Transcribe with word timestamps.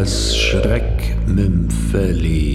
das 0.00 0.34
Schreckmümpfeli. 0.34 2.48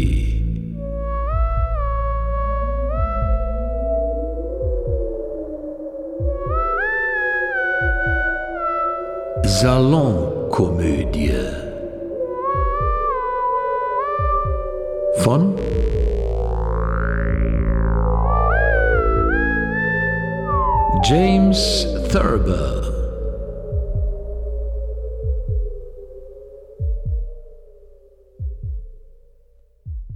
Salonkomödie 9.44 11.36
von 15.18 15.56
James 21.04 21.88
Thurber 22.12 22.95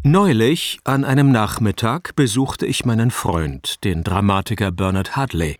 Neulich, 0.03 0.79
an 0.85 1.03
einem 1.03 1.29
Nachmittag, 1.29 2.15
besuchte 2.15 2.65
ich 2.65 2.85
meinen 2.85 3.11
Freund, 3.11 3.83
den 3.83 4.05
Dramatiker 4.05 4.71
Bernard 4.71 5.17
Hadley. 5.17 5.57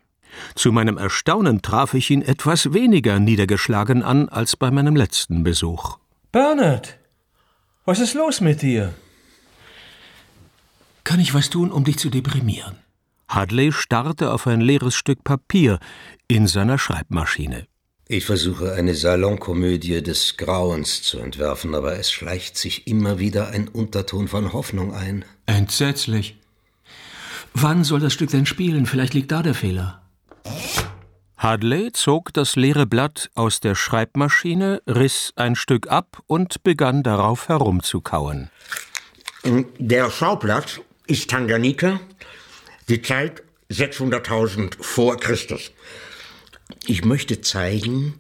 Zu 0.55 0.71
meinem 0.71 0.97
Erstaunen 0.97 1.61
traf 1.61 1.93
ich 1.93 2.09
ihn 2.09 2.21
etwas 2.21 2.71
weniger 2.71 3.19
niedergeschlagen 3.19 4.01
an 4.01 4.29
als 4.29 4.55
bei 4.55 4.71
meinem 4.71 4.95
letzten 4.95 5.43
Besuch. 5.43 5.97
Bernard, 6.31 6.97
was 7.83 7.99
ist 7.99 8.13
los 8.13 8.39
mit 8.39 8.61
dir? 8.61 8.93
Kann 11.03 11.19
ich 11.19 11.33
was 11.33 11.49
tun, 11.49 11.69
um 11.69 11.83
dich 11.83 11.97
zu 11.97 12.09
deprimieren? 12.09 12.77
Hadley 13.27 13.73
starrte 13.73 14.31
auf 14.31 14.47
ein 14.47 14.61
leeres 14.61 14.95
Stück 14.95 15.25
Papier 15.25 15.79
in 16.29 16.47
seiner 16.47 16.77
Schreibmaschine. 16.77 17.67
Ich 18.11 18.25
versuche 18.25 18.73
eine 18.73 18.95
Salonkomödie 18.95 20.01
des 20.01 20.35
Grauens 20.35 21.03
zu 21.03 21.19
entwerfen, 21.19 21.75
aber 21.75 21.99
es 21.99 22.11
schleicht 22.11 22.57
sich 22.57 22.87
immer 22.87 23.19
wieder 23.19 23.49
ein 23.49 23.67
Unterton 23.67 24.27
von 24.27 24.51
Hoffnung 24.51 24.95
ein. 24.95 25.25
Entsetzlich. 25.45 26.35
Wann 27.53 27.83
soll 27.83 27.99
das 27.99 28.13
Stück 28.13 28.31
denn 28.31 28.47
spielen? 28.47 28.87
Vielleicht 28.87 29.13
liegt 29.13 29.31
da 29.31 29.43
der 29.43 29.53
Fehler. 29.53 30.01
Hadley 31.37 31.91
zog 31.91 32.33
das 32.33 32.55
leere 32.55 32.87
Blatt 32.87 33.29
aus 33.35 33.59
der 33.59 33.75
Schreibmaschine, 33.75 34.81
riss 34.87 35.31
ein 35.35 35.55
Stück 35.55 35.87
ab 35.87 36.23
und 36.25 36.63
begann 36.63 37.03
darauf 37.03 37.47
herumzukauen. 37.47 38.49
Der 39.77 40.09
Schauplatz 40.09 40.81
ist 41.05 41.29
Tanganika, 41.29 41.99
die 42.87 43.03
Zeit 43.03 43.43
600.000 43.69 44.81
vor 44.81 45.17
Christus. 45.17 45.69
Ich 46.85 47.03
möchte 47.03 47.41
zeigen, 47.41 48.15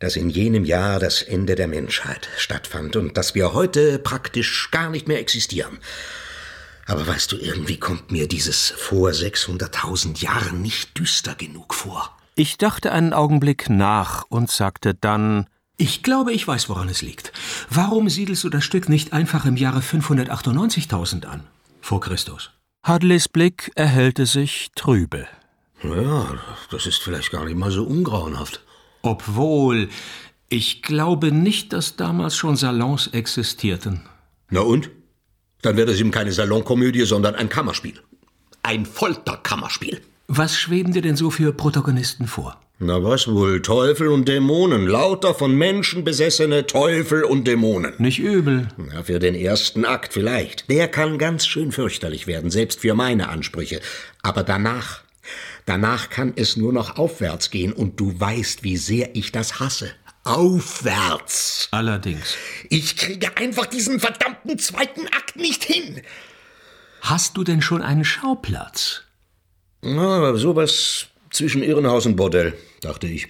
dass 0.00 0.16
in 0.16 0.30
jenem 0.30 0.64
Jahr 0.64 0.98
das 0.98 1.22
Ende 1.22 1.54
der 1.54 1.68
Menschheit 1.68 2.28
stattfand 2.36 2.96
und 2.96 3.16
dass 3.16 3.34
wir 3.34 3.52
heute 3.52 3.98
praktisch 3.98 4.70
gar 4.70 4.90
nicht 4.90 5.08
mehr 5.08 5.20
existieren. 5.20 5.78
Aber 6.86 7.06
weißt 7.06 7.30
du, 7.32 7.36
irgendwie 7.36 7.78
kommt 7.78 8.10
mir 8.10 8.26
dieses 8.26 8.70
vor 8.70 9.10
600.000 9.10 10.22
Jahren 10.22 10.62
nicht 10.62 10.98
düster 10.98 11.34
genug 11.34 11.74
vor. 11.74 12.16
Ich 12.34 12.58
dachte 12.58 12.90
einen 12.90 13.12
Augenblick 13.12 13.68
nach 13.68 14.24
und 14.28 14.50
sagte 14.50 14.94
dann, 14.94 15.46
ich 15.76 16.02
glaube, 16.02 16.32
ich 16.32 16.46
weiß, 16.46 16.68
woran 16.68 16.90
es 16.90 17.00
liegt. 17.00 17.32
Warum 17.70 18.10
siedelst 18.10 18.44
du 18.44 18.50
das 18.50 18.64
Stück 18.64 18.88
nicht 18.90 19.14
einfach 19.14 19.46
im 19.46 19.56
Jahre 19.56 19.80
598.000 19.80 21.24
an, 21.24 21.46
vor 21.80 22.00
Christus? 22.00 22.50
Hadleys 22.82 23.28
Blick 23.28 23.72
erhellte 23.76 24.26
sich 24.26 24.68
trübe. 24.74 25.26
Ja, 25.82 26.38
das 26.70 26.86
ist 26.86 27.02
vielleicht 27.02 27.30
gar 27.30 27.44
nicht 27.44 27.56
mal 27.56 27.70
so 27.70 27.84
ungrauenhaft. 27.84 28.60
Obwohl, 29.02 29.88
ich 30.48 30.82
glaube 30.82 31.32
nicht, 31.32 31.72
dass 31.72 31.96
damals 31.96 32.36
schon 32.36 32.56
Salons 32.56 33.08
existierten. 33.08 34.02
Na 34.50 34.60
und? 34.60 34.90
Dann 35.62 35.76
wäre 35.76 35.86
das 35.86 36.00
eben 36.00 36.10
keine 36.10 36.32
Salonkomödie, 36.32 37.04
sondern 37.04 37.34
ein 37.34 37.48
Kammerspiel. 37.48 38.00
Ein 38.62 38.84
Folterkammerspiel. 38.86 40.00
Was 40.28 40.56
schweben 40.56 40.92
dir 40.92 41.02
denn 41.02 41.16
so 41.16 41.30
für 41.30 41.52
Protagonisten 41.52 42.26
vor? 42.26 42.60
Na 42.78 43.02
was 43.02 43.28
wohl? 43.28 43.60
Teufel 43.60 44.08
und 44.08 44.26
Dämonen. 44.26 44.86
Lauter 44.86 45.34
von 45.34 45.54
Menschen 45.54 46.02
besessene 46.02 46.66
Teufel 46.66 47.24
und 47.24 47.46
Dämonen. 47.46 47.92
Nicht 47.98 48.18
übel. 48.18 48.68
Na, 48.78 49.02
für 49.02 49.18
den 49.18 49.34
ersten 49.34 49.84
Akt 49.84 50.14
vielleicht. 50.14 50.70
Der 50.70 50.88
kann 50.88 51.18
ganz 51.18 51.46
schön 51.46 51.72
fürchterlich 51.72 52.26
werden, 52.26 52.50
selbst 52.50 52.80
für 52.80 52.94
meine 52.94 53.28
Ansprüche. 53.28 53.80
Aber 54.22 54.44
danach, 54.44 55.02
danach 55.66 56.10
kann 56.10 56.32
es 56.36 56.56
nur 56.56 56.72
noch 56.72 56.96
aufwärts 56.96 57.50
gehen 57.50 57.72
und 57.72 57.98
du 58.00 58.18
weißt, 58.18 58.62
wie 58.62 58.76
sehr 58.76 59.14
ich 59.16 59.32
das 59.32 59.60
hasse. 59.60 59.92
Aufwärts. 60.24 61.68
Allerdings. 61.70 62.36
Ich 62.68 62.96
kriege 62.96 63.36
einfach 63.36 63.66
diesen 63.66 64.00
verdammten 64.00 64.58
zweiten 64.58 65.06
Akt 65.08 65.36
nicht 65.36 65.64
hin. 65.64 66.02
Hast 67.00 67.36
du 67.36 67.44
denn 67.44 67.62
schon 67.62 67.82
einen 67.82 68.04
Schauplatz? 68.04 69.02
Na, 69.82 70.36
sowas 70.36 71.06
zwischen 71.30 71.62
Irrenhaus 71.62 72.04
und 72.04 72.16
Bordell, 72.16 72.54
dachte 72.82 73.06
ich. 73.06 73.28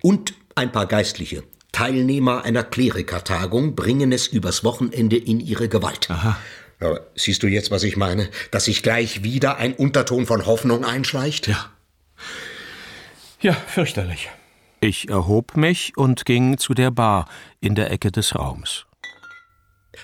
Und 0.00 0.34
ein 0.54 0.70
paar 0.70 0.86
Geistliche. 0.86 1.42
Teilnehmer 1.72 2.44
einer 2.44 2.64
Klerikertagung 2.64 3.74
bringen 3.74 4.12
es 4.12 4.26
übers 4.26 4.64
Wochenende 4.64 5.16
in 5.16 5.40
ihre 5.40 5.68
Gewalt. 5.68 6.10
Aha. 6.10 6.38
Aber 6.80 7.06
siehst 7.14 7.42
du 7.42 7.46
jetzt, 7.48 7.70
was 7.70 7.82
ich 7.82 7.96
meine? 7.96 8.28
Dass 8.50 8.66
sich 8.66 8.82
gleich 8.82 9.22
wieder 9.22 9.56
ein 9.56 9.74
Unterton 9.74 10.26
von 10.26 10.46
Hoffnung 10.46 10.84
einschleicht? 10.84 11.48
Ja. 11.48 11.70
Ja, 13.40 13.52
fürchterlich. 13.52 14.28
Ich 14.80 15.08
erhob 15.08 15.56
mich 15.56 15.96
und 15.96 16.24
ging 16.24 16.58
zu 16.58 16.74
der 16.74 16.90
Bar 16.90 17.28
in 17.60 17.74
der 17.74 17.90
Ecke 17.90 18.12
des 18.12 18.34
Raums. 18.34 18.86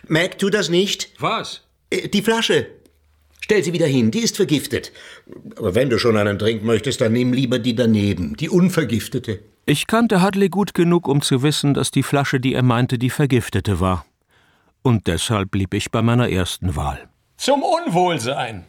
Mac, 0.09 0.39
tu 0.39 0.51
das 0.51 0.69
nicht. 0.69 1.11
Was? 1.19 1.63
Äh, 1.91 2.09
Die 2.09 2.23
Flasche. 2.23 2.67
Stell 3.41 3.63
sie 3.63 3.75
wieder 3.75 3.87
hin, 3.87 4.11
die 4.11 4.21
ist 4.21 4.37
vergiftet. 4.37 4.91
Aber 5.57 5.75
wenn 5.75 5.91
du 5.91 5.99
schon 5.99 6.17
einen 6.17 6.39
Trink 6.39 6.65
möchtest, 6.65 7.03
dann 7.03 7.13
nimm 7.13 7.34
lieber 7.34 7.59
die 7.59 7.75
daneben, 7.75 8.37
die 8.37 8.49
unvergiftete. 8.49 9.41
Ich 9.67 9.87
kannte 9.87 10.23
Hadley 10.23 10.49
gut 10.49 10.73
genug, 10.73 11.07
um 11.09 11.21
zu 11.21 11.43
wissen, 11.43 11.75
dass 11.75 11.91
die 11.91 12.03
Flasche, 12.03 12.41
die 12.41 12.55
er 12.55 12.63
meinte, 12.63 12.99
die 12.99 13.11
vergiftete 13.11 13.81
war. 13.81 14.07
Und 14.87 15.06
deshalb 15.06 15.50
blieb 15.50 15.72
ich 15.72 15.91
bei 15.91 16.03
meiner 16.03 16.28
ersten 16.28 16.77
Wahl. 16.77 17.09
Zum 17.39 17.62
Unwohlsein. 17.62 18.67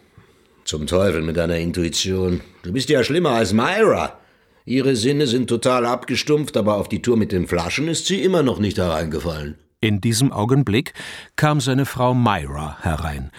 Zum 0.64 0.88
Teufel 0.88 1.22
mit 1.22 1.36
deiner 1.36 1.58
Intuition. 1.58 2.40
Du 2.64 2.72
bist 2.72 2.88
ja 2.90 3.04
schlimmer 3.04 3.32
als 3.32 3.52
Myra. 3.52 4.18
Ihre 4.64 4.96
Sinne 4.96 5.28
sind 5.28 5.48
total 5.48 5.86
abgestumpft, 5.86 6.56
aber 6.56 6.76
auf 6.78 6.88
die 6.88 7.02
Tour 7.02 7.18
mit 7.18 7.34
den 7.34 7.48
Flaschen 7.48 7.90
ist 7.90 8.06
sie 8.06 8.24
immer 8.24 8.44
noch 8.44 8.60
nicht 8.60 8.78
hereingefallen. 8.78 9.58
In 9.82 10.00
diesem 10.00 10.32
Augenblick 10.32 10.94
kam 11.36 11.60
seine 11.60 11.86
Frau 11.86 12.14
Myra 12.14 12.78
herein. 12.82 13.30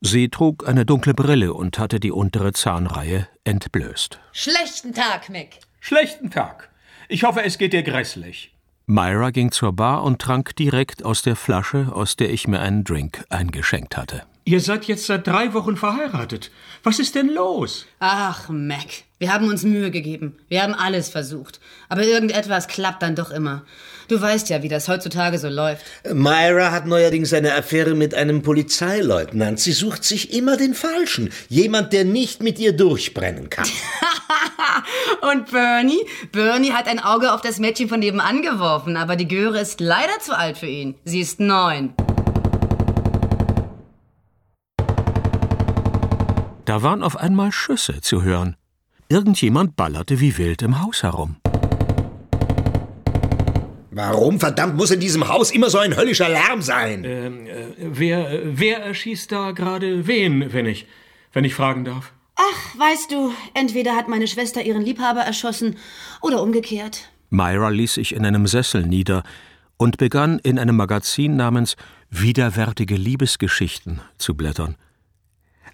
Sie 0.00 0.28
trug 0.28 0.66
eine 0.66 0.86
dunkle 0.86 1.14
Brille 1.14 1.52
und 1.52 1.80
hatte 1.80 1.98
die 1.98 2.12
untere 2.12 2.52
Zahnreihe 2.52 3.26
entblößt. 3.42 4.20
Schlechten 4.30 4.94
Tag, 4.94 5.28
Mick. 5.28 5.58
Schlechten 5.80 6.30
Tag. 6.30 6.70
Ich 7.08 7.24
hoffe, 7.24 7.42
es 7.42 7.58
geht 7.58 7.72
dir 7.72 7.82
grässlich. 7.82 8.54
Myra 8.92 9.30
ging 9.30 9.50
zur 9.52 9.72
Bar 9.72 10.04
und 10.04 10.20
trank 10.20 10.54
direkt 10.54 11.02
aus 11.02 11.22
der 11.22 11.34
Flasche, 11.34 11.92
aus 11.94 12.16
der 12.16 12.30
ich 12.30 12.46
mir 12.46 12.60
einen 12.60 12.84
Drink 12.84 13.24
eingeschenkt 13.30 13.96
hatte. 13.96 14.24
Ihr 14.44 14.60
seid 14.60 14.86
jetzt 14.86 15.06
seit 15.06 15.26
drei 15.26 15.54
Wochen 15.54 15.76
verheiratet. 15.76 16.50
Was 16.82 16.98
ist 16.98 17.14
denn 17.14 17.28
los? 17.28 17.86
Ach, 18.00 18.48
Mac. 18.48 19.04
Wir 19.18 19.32
haben 19.32 19.48
uns 19.48 19.62
Mühe 19.62 19.92
gegeben. 19.92 20.36
Wir 20.48 20.64
haben 20.64 20.74
alles 20.74 21.08
versucht. 21.08 21.60
Aber 21.88 22.02
irgendetwas 22.02 22.66
klappt 22.66 23.04
dann 23.04 23.14
doch 23.14 23.30
immer. 23.30 23.64
Du 24.08 24.20
weißt 24.20 24.50
ja, 24.50 24.64
wie 24.64 24.68
das 24.68 24.88
heutzutage 24.88 25.38
so 25.38 25.48
läuft. 25.48 25.84
Myra 26.12 26.72
hat 26.72 26.86
neuerdings 26.86 27.32
eine 27.32 27.54
Affäre 27.54 27.94
mit 27.94 28.14
einem 28.14 28.42
Polizeileutnant. 28.42 29.60
Sie 29.60 29.70
sucht 29.70 30.02
sich 30.02 30.32
immer 30.32 30.56
den 30.56 30.74
Falschen. 30.74 31.30
Jemand, 31.48 31.92
der 31.92 32.04
nicht 32.04 32.42
mit 32.42 32.58
ihr 32.58 32.72
durchbrennen 32.72 33.48
kann. 33.48 33.68
Und 35.32 35.52
Bernie? 35.52 36.04
Bernie 36.32 36.72
hat 36.72 36.88
ein 36.88 36.98
Auge 36.98 37.32
auf 37.32 37.42
das 37.42 37.60
Mädchen 37.60 37.88
von 37.88 38.00
nebenan 38.00 38.42
geworfen, 38.42 38.96
aber 38.96 39.14
die 39.14 39.28
Göre 39.28 39.60
ist 39.60 39.80
leider 39.80 40.18
zu 40.20 40.36
alt 40.36 40.58
für 40.58 40.66
ihn. 40.66 40.96
Sie 41.04 41.20
ist 41.20 41.38
neun. 41.38 41.94
Da 46.72 46.82
waren 46.82 47.02
auf 47.02 47.18
einmal 47.18 47.52
Schüsse 47.52 48.00
zu 48.00 48.22
hören. 48.22 48.56
Irgendjemand 49.10 49.76
ballerte 49.76 50.20
wie 50.20 50.38
wild 50.38 50.62
im 50.62 50.80
Haus 50.80 51.02
herum. 51.02 51.36
Warum 53.90 54.40
verdammt 54.40 54.76
muss 54.78 54.90
in 54.90 54.98
diesem 54.98 55.28
Haus 55.28 55.50
immer 55.50 55.68
so 55.68 55.76
ein 55.76 55.94
höllischer 55.94 56.30
Lärm 56.30 56.62
sein? 56.62 57.04
Ähm, 57.04 57.46
äh, 57.46 57.66
wer, 57.76 58.40
wer 58.44 58.78
erschießt 58.84 59.30
da 59.30 59.50
gerade 59.50 60.06
wen, 60.06 60.54
wenn 60.54 60.64
ich, 60.64 60.86
wenn 61.34 61.44
ich 61.44 61.54
fragen 61.54 61.84
darf? 61.84 62.14
Ach, 62.36 62.78
weißt 62.78 63.12
du, 63.12 63.34
entweder 63.52 63.94
hat 63.94 64.08
meine 64.08 64.26
Schwester 64.26 64.62
ihren 64.62 64.80
Liebhaber 64.80 65.20
erschossen 65.20 65.76
oder 66.22 66.42
umgekehrt. 66.42 67.10
Myra 67.28 67.68
ließ 67.68 67.92
sich 67.92 68.14
in 68.14 68.24
einem 68.24 68.46
Sessel 68.46 68.86
nieder 68.86 69.24
und 69.76 69.98
begann 69.98 70.38
in 70.38 70.58
einem 70.58 70.76
Magazin 70.76 71.36
namens 71.36 71.76
Widerwärtige 72.08 72.96
Liebesgeschichten 72.96 74.00
zu 74.16 74.34
blättern. 74.34 74.76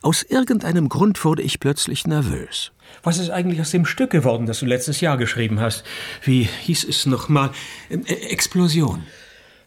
Aus 0.03 0.23
irgendeinem 0.23 0.89
Grund 0.89 1.25
wurde 1.25 1.43
ich 1.43 1.61
plötzlich 1.61 2.07
nervös. 2.07 2.73
Was 3.03 3.19
ist 3.19 3.31
eigentlich 3.31 3.61
aus 3.61 3.71
dem 3.71 3.85
Stück 3.85 4.11
geworden, 4.11 4.47
das 4.47 4.61
du 4.61 4.67
letztes 4.67 5.01
Jahr 5.01 5.17
geschrieben 5.17 5.61
hast? 5.61 5.85
Wie 6.23 6.45
hieß 6.45 6.85
es 6.85 7.07
nochmal? 7.07 7.51
Ähm, 7.91 8.05
äh, 8.07 8.15
Explosion. 8.31 9.05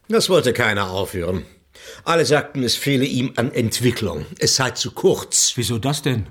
Das 0.07 0.29
wollte 0.29 0.53
keiner 0.53 0.89
aufhören. 0.89 1.45
Alle 2.03 2.25
sagten, 2.25 2.63
es 2.63 2.75
fehle 2.75 3.05
ihm 3.05 3.33
an 3.35 3.51
Entwicklung. 3.51 4.25
Es 4.39 4.55
sei 4.55 4.71
zu 4.71 4.91
kurz. 4.91 5.53
Wieso 5.55 5.77
das 5.77 6.01
denn? 6.01 6.27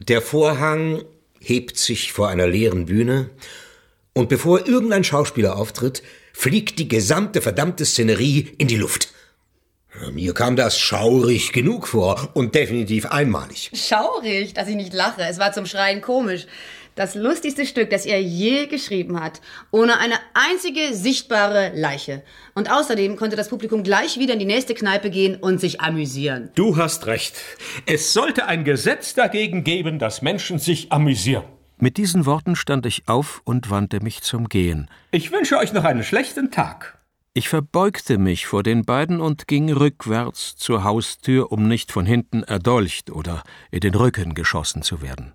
Der 0.00 0.22
Vorhang 0.22 1.02
hebt 1.40 1.76
sich 1.76 2.12
vor 2.12 2.28
einer 2.28 2.46
leeren 2.46 2.86
Bühne 2.86 3.30
und 4.12 4.28
bevor 4.28 4.66
irgendein 4.66 5.04
Schauspieler 5.04 5.56
auftritt, 5.56 6.02
fliegt 6.32 6.78
die 6.78 6.88
gesamte 6.88 7.40
verdammte 7.40 7.84
Szenerie 7.84 8.52
in 8.58 8.68
die 8.68 8.76
Luft. 8.76 9.12
Mir 10.12 10.34
kam 10.34 10.56
das 10.56 10.78
schaurig 10.78 11.52
genug 11.52 11.88
vor 11.88 12.30
und 12.34 12.54
definitiv 12.54 13.06
einmalig. 13.06 13.70
Schaurig, 13.74 14.54
dass 14.54 14.68
ich 14.68 14.76
nicht 14.76 14.94
lache. 14.94 15.22
Es 15.22 15.38
war 15.38 15.52
zum 15.52 15.66
Schreien 15.66 16.00
komisch. 16.00 16.46
Das 16.94 17.14
lustigste 17.14 17.64
Stück, 17.64 17.90
das 17.90 18.06
er 18.06 18.20
je 18.20 18.66
geschrieben 18.66 19.20
hat. 19.20 19.40
Ohne 19.70 20.00
eine 20.00 20.16
einzige 20.34 20.94
sichtbare 20.94 21.70
Leiche. 21.74 22.24
Und 22.56 22.72
außerdem 22.72 23.14
konnte 23.14 23.36
das 23.36 23.48
Publikum 23.48 23.84
gleich 23.84 24.18
wieder 24.18 24.32
in 24.32 24.40
die 24.40 24.46
nächste 24.46 24.74
Kneipe 24.74 25.08
gehen 25.10 25.36
und 25.36 25.60
sich 25.60 25.80
amüsieren. 25.80 26.50
Du 26.56 26.76
hast 26.76 27.06
recht. 27.06 27.36
Es 27.86 28.12
sollte 28.12 28.46
ein 28.46 28.64
Gesetz 28.64 29.14
dagegen 29.14 29.62
geben, 29.62 30.00
dass 30.00 30.22
Menschen 30.22 30.58
sich 30.58 30.90
amüsieren. 30.90 31.44
Mit 31.76 31.96
diesen 31.96 32.26
Worten 32.26 32.56
stand 32.56 32.84
ich 32.86 33.06
auf 33.06 33.42
und 33.44 33.70
wandte 33.70 34.00
mich 34.00 34.22
zum 34.22 34.48
Gehen. 34.48 34.90
Ich 35.12 35.30
wünsche 35.30 35.56
euch 35.58 35.72
noch 35.72 35.84
einen 35.84 36.02
schlechten 36.02 36.50
Tag. 36.50 36.97
Ich 37.34 37.48
verbeugte 37.48 38.18
mich 38.18 38.46
vor 38.46 38.62
den 38.62 38.84
beiden 38.84 39.20
und 39.20 39.46
ging 39.46 39.70
rückwärts 39.72 40.56
zur 40.56 40.82
Haustür, 40.82 41.52
um 41.52 41.68
nicht 41.68 41.92
von 41.92 42.06
hinten 42.06 42.42
erdolcht 42.42 43.10
oder 43.10 43.42
in 43.70 43.80
den 43.80 43.94
Rücken 43.94 44.34
geschossen 44.34 44.82
zu 44.82 45.02
werden. 45.02 45.32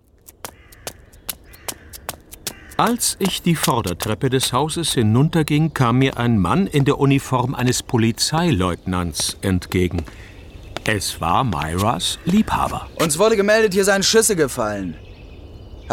Als 2.76 3.16
ich 3.20 3.44
die 3.44 3.56
Vordertreppe 3.56 4.32
des 4.32 4.52
Hauses 4.52 4.94
hinunterging, 4.94 5.74
kam 5.76 6.00
mir 6.00 6.18
ein 6.18 6.40
Mann 6.40 6.66
in 6.66 6.86
der 6.86 6.98
Uniform 6.98 7.54
eines 7.54 7.84
Polizeileutnants 7.84 9.38
entgegen. 9.42 10.04
Es 10.84 11.22
war 11.22 11.44
Myras 11.44 12.18
Liebhaber. 12.26 12.88
Uns 12.96 13.20
wurde 13.20 13.38
gemeldet, 13.38 13.74
hier 13.74 13.86
seien 13.86 14.04
Schüsse 14.04 14.36
gefallen. 14.36 14.98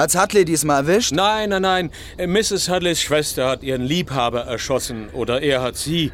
Hat's 0.00 0.18
Hutley 0.18 0.46
diesmal 0.46 0.84
erwischt? 0.84 1.12
Nein, 1.12 1.50
nein, 1.50 1.60
nein. 1.60 1.90
Mrs. 2.16 2.70
Hudleys 2.70 3.02
Schwester 3.02 3.50
hat 3.50 3.62
ihren 3.62 3.82
Liebhaber 3.82 4.40
erschossen. 4.40 5.10
Oder 5.10 5.42
er 5.42 5.60
hat 5.60 5.76
sie 5.76 6.10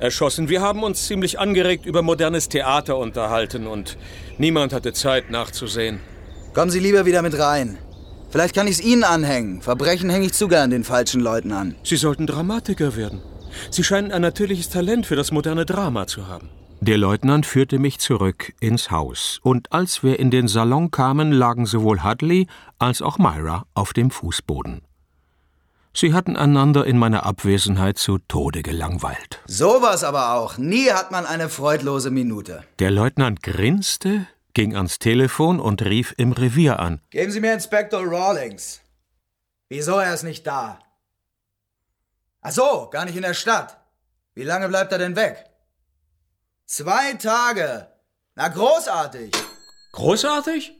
erschossen. 0.00 0.48
Wir 0.48 0.60
haben 0.60 0.82
uns 0.82 1.06
ziemlich 1.06 1.38
angeregt 1.38 1.86
über 1.86 2.02
modernes 2.02 2.48
Theater 2.48 2.98
unterhalten 2.98 3.68
und 3.68 3.96
niemand 4.38 4.72
hatte 4.72 4.92
Zeit 4.92 5.30
nachzusehen. 5.30 6.00
Kommen 6.52 6.72
Sie 6.72 6.80
lieber 6.80 7.06
wieder 7.06 7.22
mit 7.22 7.38
rein. 7.38 7.78
Vielleicht 8.28 8.56
kann 8.56 8.66
ich's 8.66 8.80
Ihnen 8.80 9.04
anhängen. 9.04 9.62
Verbrechen 9.62 10.10
hänge 10.10 10.26
ich 10.26 10.32
zu 10.32 10.48
gern 10.48 10.70
den 10.70 10.82
falschen 10.82 11.20
Leuten 11.20 11.52
an. 11.52 11.76
Sie 11.84 11.96
sollten 11.96 12.26
Dramatiker 12.26 12.96
werden. 12.96 13.22
Sie 13.70 13.84
scheinen 13.84 14.10
ein 14.10 14.22
natürliches 14.22 14.68
Talent 14.68 15.06
für 15.06 15.14
das 15.14 15.30
moderne 15.30 15.64
Drama 15.64 16.08
zu 16.08 16.26
haben. 16.26 16.50
Der 16.80 16.96
Leutnant 16.96 17.44
führte 17.44 17.80
mich 17.80 17.98
zurück 17.98 18.52
ins 18.60 18.92
Haus, 18.92 19.40
und 19.42 19.72
als 19.72 20.04
wir 20.04 20.20
in 20.20 20.30
den 20.30 20.46
Salon 20.46 20.92
kamen, 20.92 21.32
lagen 21.32 21.66
sowohl 21.66 22.04
Hudley 22.04 22.46
als 22.78 23.02
auch 23.02 23.18
Myra 23.18 23.66
auf 23.74 23.92
dem 23.92 24.12
Fußboden. 24.12 24.82
Sie 25.92 26.14
hatten 26.14 26.36
einander 26.36 26.86
in 26.86 26.96
meiner 26.96 27.26
Abwesenheit 27.26 27.98
zu 27.98 28.18
Tode 28.18 28.62
gelangweilt. 28.62 29.40
Sowas 29.46 30.04
aber 30.04 30.34
auch. 30.34 30.56
Nie 30.56 30.90
hat 30.90 31.10
man 31.10 31.26
eine 31.26 31.48
freudlose 31.48 32.12
Minute. 32.12 32.62
Der 32.78 32.92
Leutnant 32.92 33.42
grinste, 33.42 34.28
ging 34.54 34.76
ans 34.76 35.00
Telefon 35.00 35.58
und 35.58 35.82
rief 35.82 36.14
im 36.16 36.30
Revier 36.30 36.78
an. 36.78 37.00
Geben 37.10 37.32
Sie 37.32 37.40
mir 37.40 37.54
Inspektor 37.54 38.04
Rawlings. 38.04 38.80
Wieso, 39.68 39.98
er 39.98 40.14
ist 40.14 40.22
nicht 40.22 40.46
da? 40.46 40.78
Ach 42.40 42.52
so, 42.52 42.88
gar 42.92 43.04
nicht 43.04 43.16
in 43.16 43.22
der 43.22 43.34
Stadt. 43.34 43.78
Wie 44.34 44.44
lange 44.44 44.68
bleibt 44.68 44.92
er 44.92 44.98
denn 44.98 45.16
weg? 45.16 45.47
Zwei 46.70 47.14
Tage. 47.14 47.88
Na, 48.34 48.48
großartig. 48.48 49.32
Großartig? 49.92 50.74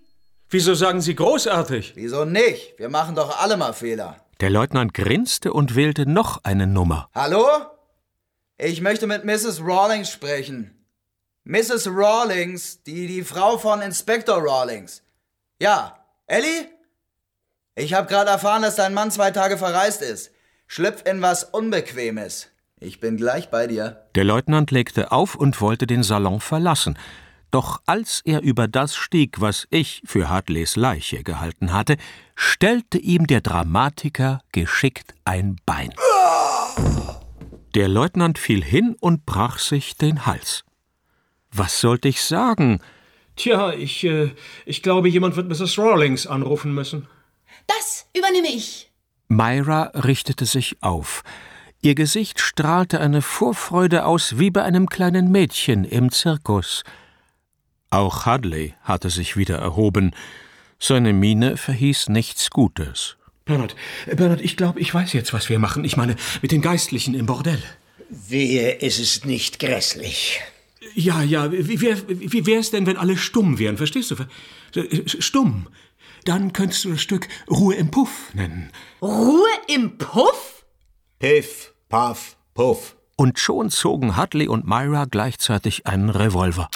Wieso 0.50 0.74
sagen 0.74 1.00
Sie 1.00 1.14
großartig? 1.14 1.94
Wieso 1.96 2.26
nicht? 2.26 2.78
Wir 2.78 2.90
machen 2.90 3.14
doch 3.14 3.40
alle 3.40 3.56
mal 3.56 3.72
Fehler. 3.72 4.22
Der 4.40 4.50
Leutnant 4.50 4.92
grinste 4.92 5.50
und 5.50 5.76
wählte 5.76 6.04
noch 6.04 6.44
eine 6.44 6.66
Nummer. 6.66 7.08
Hallo? 7.14 7.48
Ich 8.58 8.82
möchte 8.82 9.06
mit 9.06 9.24
Mrs. 9.24 9.62
Rawlings 9.62 10.10
sprechen. 10.10 10.86
Mrs. 11.44 11.86
Rawlings, 11.86 12.82
die, 12.82 13.06
die 13.06 13.24
Frau 13.24 13.56
von 13.56 13.80
Inspektor 13.80 14.42
Rawlings. 14.42 15.02
Ja, 15.58 16.04
Ellie? 16.26 16.68
Ich 17.76 17.94
habe 17.94 18.08
gerade 18.08 18.28
erfahren, 18.28 18.60
dass 18.60 18.76
dein 18.76 18.92
Mann 18.92 19.10
zwei 19.10 19.30
Tage 19.30 19.56
verreist 19.56 20.02
ist. 20.02 20.32
Schlüpf 20.66 21.06
in 21.06 21.22
was 21.22 21.44
Unbequemes. 21.44 22.48
Ich 22.80 23.00
bin 23.00 23.16
gleich 23.16 23.50
bei 23.50 23.66
dir. 23.66 24.04
Der 24.14 24.24
Leutnant 24.24 24.70
legte 24.70 25.10
auf 25.10 25.34
und 25.34 25.60
wollte 25.60 25.86
den 25.86 26.02
Salon 26.02 26.40
verlassen. 26.40 26.98
Doch 27.50 27.80
als 27.86 28.20
er 28.24 28.42
über 28.42 28.68
das 28.68 28.94
stieg, 28.94 29.40
was 29.40 29.66
ich 29.70 30.02
für 30.04 30.28
Hartleys 30.28 30.76
Leiche 30.76 31.22
gehalten 31.24 31.72
hatte, 31.72 31.96
stellte 32.34 32.98
ihm 32.98 33.26
der 33.26 33.40
Dramatiker 33.40 34.42
geschickt 34.52 35.14
ein 35.24 35.56
Bein. 35.64 35.92
Der 37.74 37.88
Leutnant 37.88 38.38
fiel 38.38 38.62
hin 38.62 38.96
und 39.00 39.24
brach 39.24 39.58
sich 39.58 39.96
den 39.96 40.26
Hals. 40.26 40.64
Was 41.50 41.80
sollte 41.80 42.08
ich 42.08 42.22
sagen? 42.22 42.80
Tja, 43.36 43.72
ich, 43.72 44.04
äh, 44.04 44.32
ich 44.66 44.82
glaube, 44.82 45.08
jemand 45.08 45.36
wird 45.36 45.48
Mrs. 45.48 45.78
Rawlings 45.78 46.26
anrufen 46.26 46.74
müssen. 46.74 47.08
Das 47.66 48.06
übernehme 48.16 48.48
ich. 48.48 48.90
Myra 49.28 49.84
richtete 49.94 50.44
sich 50.44 50.82
auf. 50.82 51.22
Ihr 51.80 51.94
Gesicht 51.94 52.40
strahlte 52.40 53.00
eine 53.00 53.22
Vorfreude 53.22 54.04
aus 54.04 54.38
wie 54.38 54.50
bei 54.50 54.64
einem 54.64 54.88
kleinen 54.88 55.30
Mädchen 55.30 55.84
im 55.84 56.10
Zirkus. 56.10 56.82
Auch 57.90 58.26
Hudley 58.26 58.74
hatte 58.82 59.10
sich 59.10 59.36
wieder 59.36 59.58
erhoben. 59.58 60.12
Seine 60.80 61.12
Miene 61.12 61.56
verhieß 61.56 62.08
nichts 62.08 62.50
Gutes. 62.50 63.16
Bernhard, 63.44 63.76
Bernhard, 64.06 64.40
ich 64.40 64.56
glaube, 64.56 64.80
ich 64.80 64.92
weiß 64.92 65.12
jetzt, 65.12 65.32
was 65.32 65.48
wir 65.48 65.60
machen. 65.60 65.84
Ich 65.84 65.96
meine, 65.96 66.16
mit 66.42 66.50
den 66.50 66.62
Geistlichen 66.62 67.14
im 67.14 67.26
Bordell. 67.26 67.62
Wehe, 68.10 68.80
es 68.82 68.98
ist 68.98 69.24
nicht 69.24 69.60
grässlich. 69.60 70.40
Ja, 70.94 71.22
ja, 71.22 71.52
wie, 71.52 71.80
wär, 71.80 71.96
wie 72.08 72.44
wär's 72.44 72.72
denn, 72.72 72.86
wenn 72.86 72.96
alle 72.96 73.16
stumm 73.16 73.58
wären, 73.60 73.76
verstehst 73.76 74.10
du? 74.10 74.16
Stumm. 75.06 75.68
Dann 76.24 76.52
könntest 76.52 76.84
du 76.84 76.90
das 76.90 77.00
Stück 77.00 77.28
Ruhe 77.48 77.76
im 77.76 77.90
Puff 77.90 78.34
nennen. 78.34 78.70
Ruhe 79.00 79.48
im 79.68 79.96
Puff? 79.96 80.64
Piff, 81.18 81.72
Puff, 81.88 82.36
Puff. 82.52 82.96
Und 83.16 83.38
schon 83.38 83.70
zogen 83.70 84.18
Hudley 84.18 84.46
und 84.46 84.66
Myra 84.66 85.06
gleichzeitig 85.06 85.86
einen 85.86 86.10
Revolver. 86.10 86.68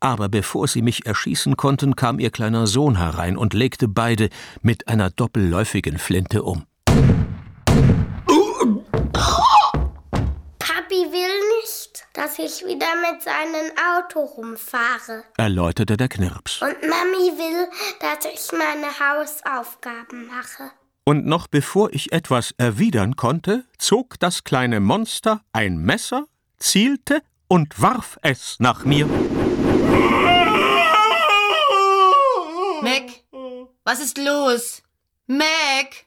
Aber 0.00 0.28
bevor 0.28 0.66
sie 0.66 0.82
mich 0.82 1.06
erschießen 1.06 1.56
konnten, 1.56 1.94
kam 1.94 2.18
ihr 2.18 2.30
kleiner 2.30 2.66
Sohn 2.66 2.98
herein 2.98 3.36
und 3.36 3.54
legte 3.54 3.86
beide 3.86 4.30
mit 4.62 4.88
einer 4.88 5.10
doppelläufigen 5.10 5.98
Flinte 5.98 6.42
um. 6.42 6.66
Papi 10.58 11.04
will 11.12 11.60
nicht, 11.60 12.04
dass 12.14 12.38
ich 12.40 12.64
wieder 12.66 12.94
mit 13.10 13.22
seinem 13.22 13.70
Auto 13.96 14.20
rumfahre. 14.20 15.22
erläuterte 15.36 15.96
der 15.96 16.08
Knirps. 16.08 16.62
Und 16.62 16.80
Mami 16.82 17.38
will, 17.38 17.68
dass 18.00 18.24
ich 18.24 18.50
meine 18.52 18.88
Hausaufgaben 18.98 20.26
mache. 20.26 20.72
Und 21.08 21.24
noch 21.24 21.46
bevor 21.46 21.90
ich 21.94 22.12
etwas 22.12 22.52
erwidern 22.58 23.16
konnte, 23.16 23.64
zog 23.78 24.20
das 24.20 24.44
kleine 24.44 24.78
Monster 24.78 25.40
ein 25.54 25.78
Messer, 25.78 26.26
zielte 26.58 27.22
und 27.46 27.80
warf 27.80 28.18
es 28.20 28.56
nach 28.58 28.84
mir. 28.84 29.06
Mac, 32.82 33.22
was 33.84 34.00
ist 34.00 34.18
los? 34.18 34.82
Mac, 35.26 36.04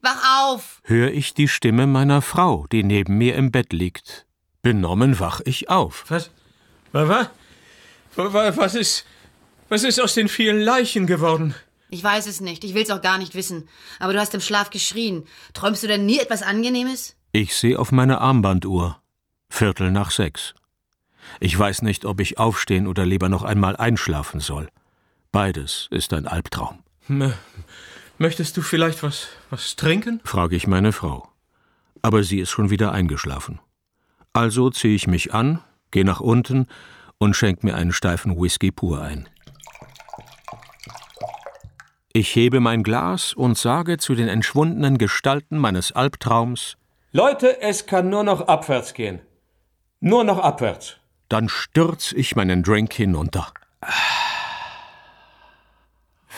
wach 0.00 0.48
auf. 0.48 0.80
Hör 0.82 1.12
ich 1.12 1.32
die 1.32 1.46
Stimme 1.46 1.86
meiner 1.86 2.20
Frau, 2.20 2.66
die 2.72 2.82
neben 2.82 3.18
mir 3.18 3.36
im 3.36 3.52
Bett 3.52 3.72
liegt. 3.72 4.26
Benommen 4.62 5.20
wach 5.20 5.40
ich 5.44 5.70
auf. 5.70 6.06
Was? 6.08 6.32
Was? 6.90 7.28
Was, 8.16 8.56
was 8.56 8.74
ist. 8.74 9.06
Was 9.68 9.84
ist 9.84 10.00
aus 10.00 10.14
den 10.14 10.26
vielen 10.26 10.60
Leichen 10.60 11.06
geworden? 11.06 11.54
Ich 11.90 12.02
weiß 12.02 12.26
es 12.26 12.40
nicht, 12.40 12.64
ich 12.64 12.74
will's 12.74 12.90
auch 12.90 13.02
gar 13.02 13.18
nicht 13.18 13.34
wissen. 13.34 13.68
Aber 13.98 14.12
du 14.12 14.20
hast 14.20 14.34
im 14.34 14.40
Schlaf 14.40 14.70
geschrien. 14.70 15.24
Träumst 15.52 15.82
du 15.82 15.88
denn 15.88 16.06
nie 16.06 16.18
etwas 16.18 16.42
Angenehmes? 16.42 17.16
Ich 17.32 17.54
sehe 17.56 17.78
auf 17.78 17.92
meine 17.92 18.20
Armbanduhr. 18.20 19.00
Viertel 19.48 19.90
nach 19.90 20.10
sechs. 20.10 20.54
Ich 21.40 21.58
weiß 21.58 21.82
nicht, 21.82 22.04
ob 22.04 22.20
ich 22.20 22.38
aufstehen 22.38 22.86
oder 22.86 23.04
lieber 23.04 23.28
noch 23.28 23.42
einmal 23.42 23.76
einschlafen 23.76 24.40
soll. 24.40 24.68
Beides 25.32 25.88
ist 25.90 26.12
ein 26.12 26.26
Albtraum. 26.26 26.80
M 27.08 27.32
möchtest 28.18 28.56
du 28.56 28.62
vielleicht 28.62 29.02
was, 29.02 29.28
was 29.48 29.76
trinken? 29.76 30.20
frage 30.24 30.56
ich 30.56 30.66
meine 30.66 30.92
Frau. 30.92 31.28
Aber 32.02 32.22
sie 32.22 32.38
ist 32.38 32.50
schon 32.50 32.70
wieder 32.70 32.92
eingeschlafen. 32.92 33.60
Also 34.32 34.70
ziehe 34.70 34.94
ich 34.94 35.06
mich 35.06 35.34
an, 35.34 35.60
gehe 35.90 36.04
nach 36.04 36.20
unten 36.20 36.66
und 37.18 37.34
schenk 37.34 37.64
mir 37.64 37.74
einen 37.74 37.92
steifen 37.92 38.40
Whisky 38.40 38.70
pur 38.70 39.02
ein. 39.02 39.28
Ich 42.12 42.34
hebe 42.34 42.58
mein 42.58 42.82
Glas 42.82 43.34
und 43.34 43.56
sage 43.56 43.98
zu 43.98 44.16
den 44.16 44.26
entschwundenen 44.26 44.98
Gestalten 44.98 45.58
meines 45.58 45.92
Albtraums 45.92 46.76
Leute, 47.12 47.60
es 47.60 47.86
kann 47.86 48.08
nur 48.08 48.22
noch 48.22 48.42
abwärts 48.42 48.94
gehen. 48.94 49.20
Nur 50.00 50.22
noch 50.22 50.38
abwärts. 50.38 50.96
Dann 51.28 51.48
stürz 51.48 52.12
ich 52.12 52.36
meinen 52.36 52.62
Drink 52.62 52.92
hinunter. 52.92 53.52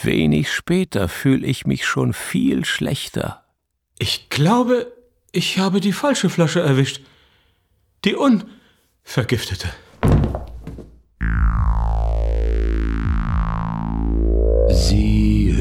Wenig 0.02 0.50
später 0.50 1.08
fühle 1.08 1.46
ich 1.46 1.66
mich 1.66 1.86
schon 1.86 2.12
viel 2.12 2.64
schlechter. 2.64 3.44
Ich 3.98 4.30
glaube, 4.30 4.92
ich 5.30 5.58
habe 5.58 5.80
die 5.80 5.92
falsche 5.92 6.28
Flasche 6.28 6.60
erwischt. 6.60 7.02
Die 8.04 8.14
unvergiftete. 8.14 9.68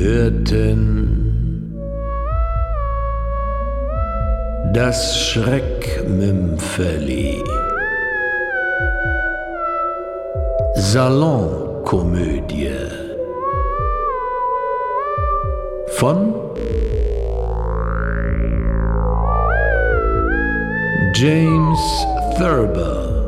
Hörten 0.02 1.78
das 4.74 5.20
Schreckmümpfeli. 5.20 7.44
Salonkomödie. 10.76 12.72
Von 15.98 16.34
James 21.14 22.08
Thurber 22.38 23.21